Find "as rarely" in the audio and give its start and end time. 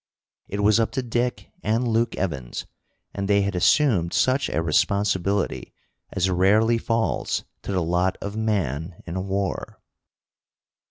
6.11-6.79